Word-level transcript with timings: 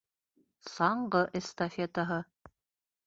Саңғы 0.69 1.21
эстафетаһы 1.41 2.21